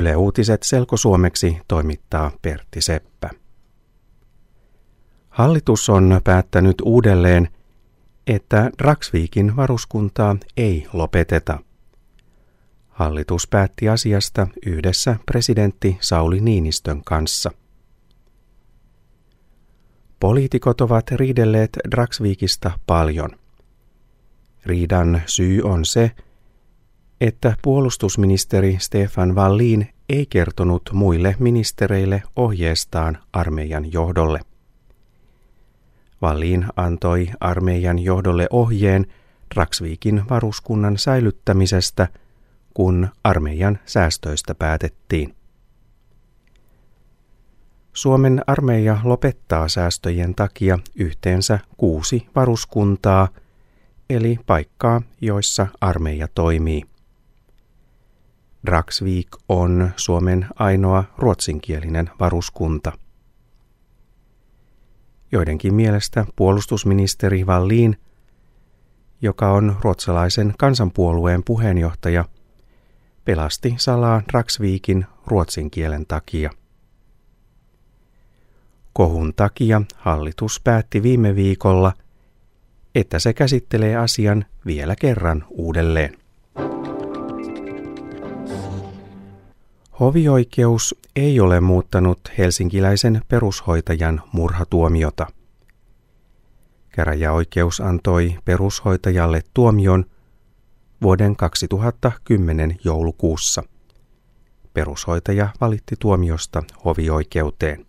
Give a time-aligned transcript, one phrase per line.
[0.00, 3.30] Yle Uutiset selkosuomeksi toimittaa Pertti Seppä.
[5.28, 7.48] Hallitus on päättänyt uudelleen,
[8.26, 11.58] että Dragsvikin varuskuntaa ei lopeteta.
[12.88, 17.50] Hallitus päätti asiasta yhdessä presidentti Sauli Niinistön kanssa.
[20.20, 23.30] Poliitikot ovat riidelleet Dragsvikista paljon.
[24.66, 26.29] Riidan syy on se, että
[27.62, 34.40] puolustusministeri Stefan Wallin ei kertonut muille ministereille ohjeestaan armeijan johdolle.
[36.22, 39.06] Wallin antoi armeijan johdolle ohjeen
[39.54, 42.08] Draksvikin varuskunnan säilyttämisestä,
[42.74, 45.34] kun armeijan säästöistä päätettiin.
[47.92, 53.28] Suomen armeija lopettaa säästöjen takia yhteensä kuusi varuskuntaa,
[54.10, 56.89] eli paikkaa, joissa armeija toimii.
[58.66, 62.92] Dragsvik on Suomen ainoa ruotsinkielinen varuskunta.
[65.32, 67.96] Joidenkin mielestä puolustusministeri Wallin,
[69.22, 72.24] joka on ruotsalaisen kansanpuolueen puheenjohtaja,
[73.24, 76.50] pelasti salaa Dragsvikin ruotsin kielen takia.
[78.92, 81.92] Kohun takia hallitus päätti viime viikolla,
[82.94, 86.19] että se käsittelee asian vielä kerran uudelleen.
[90.00, 95.26] Hovioikeus ei ole muuttanut helsinkiläisen perushoitajan murhatuomiota.
[96.88, 100.04] Käräjäoikeus antoi perushoitajalle tuomion
[101.02, 103.62] vuoden 2010 joulukuussa.
[104.74, 107.86] Perushoitaja valitti tuomiosta hovioikeuteen.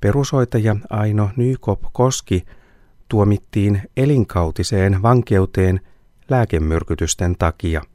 [0.00, 2.44] Perushoitaja Aino Nykop Koski
[3.08, 5.80] tuomittiin elinkautiseen vankeuteen
[6.30, 7.82] lääkemyrkytysten takia–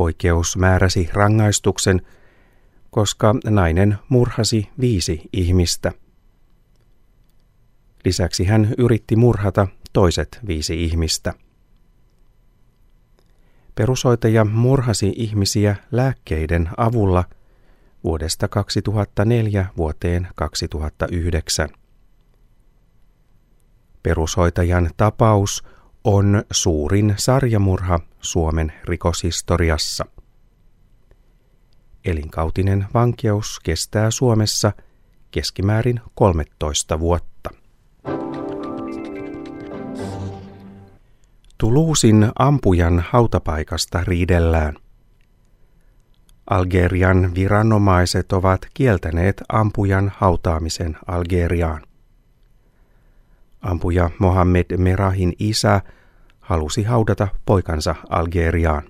[0.00, 2.02] Oikeus määräsi rangaistuksen,
[2.90, 5.92] koska nainen murhasi viisi ihmistä.
[8.04, 11.34] Lisäksi hän yritti murhata toiset viisi ihmistä.
[13.74, 17.24] Perusoitaja murhasi ihmisiä lääkkeiden avulla
[18.04, 21.68] vuodesta 2004 vuoteen 2009.
[24.02, 25.64] Perushoitajan tapaus
[26.04, 30.04] on suurin sarjamurha Suomen rikoshistoriassa.
[32.04, 34.72] Elinkautinen vankeus kestää Suomessa
[35.30, 37.50] keskimäärin 13 vuotta.
[41.58, 44.76] Tuluusin ampujan hautapaikasta riidellään.
[46.50, 51.89] Algerian viranomaiset ovat kieltäneet ampujan hautaamisen Algeriaan.
[53.60, 55.80] Ampuja Mohammed Merahin isä
[56.40, 58.82] halusi haudata poikansa Algeriaan.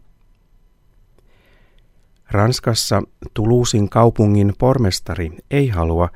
[2.31, 3.03] Ranskassa
[3.35, 6.09] Tuluusin kaupungin pormestari ei halua,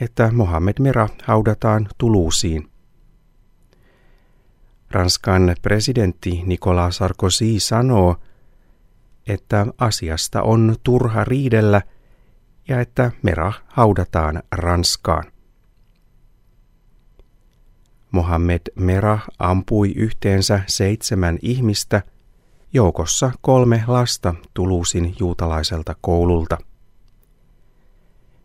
[0.00, 2.70] että Mohammed Mera haudataan Tuluusiin.
[4.90, 8.16] Ranskan presidentti Nicolas Sarkozy sanoo,
[9.26, 11.82] että asiasta on turha riidellä
[12.68, 15.24] ja että Mera haudataan Ranskaan.
[18.10, 22.02] Mohammed Merah ampui yhteensä seitsemän ihmistä,
[22.72, 26.58] joukossa kolme lasta Tuluusin juutalaiselta koululta.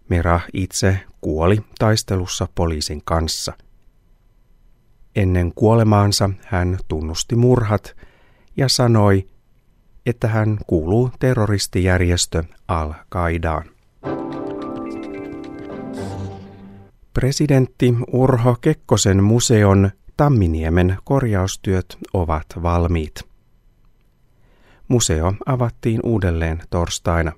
[0.10, 3.54] Merah itse kuoli taistelussa poliisin kanssa.
[5.16, 7.96] Ennen kuolemaansa hän tunnusti murhat
[8.58, 9.28] ja sanoi,
[10.06, 13.73] että hän kuuluu terroristijärjestö Al-Qaidaan.
[17.14, 23.22] Presidentti Urho Kekkosen museon Tamminiemen korjaustyöt ovat valmiit.
[24.88, 27.32] Museo avattiin uudelleen torstaina.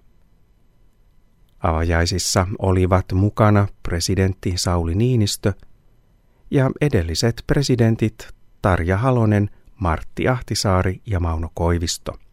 [1.59, 5.53] Avajaisissa olivat mukana presidentti Sauli Niinistö
[6.52, 8.28] ja edelliset presidentit
[8.61, 12.25] Tarja Halonen, Martti Ahtisaari ja Mauno Koivisto.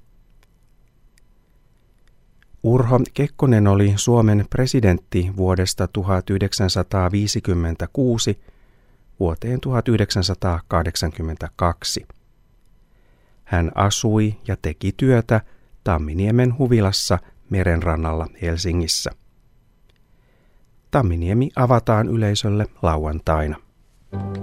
[2.62, 8.40] Urho Kekkonen oli Suomen presidentti vuodesta 1956
[9.20, 12.06] vuoteen 1982.
[13.44, 15.40] Hän asui ja teki työtä
[15.84, 17.18] Tamminiemen huvilassa
[17.50, 19.10] merenrannalla Helsingissä.
[20.90, 23.56] Tamminiemi avataan yleisölle lauantaina.
[24.14, 24.41] you